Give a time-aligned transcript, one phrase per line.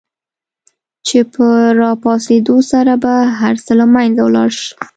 [1.07, 1.45] چې په
[1.79, 4.71] را پاڅېدو سره به هر څه له منځه ولاړ شي.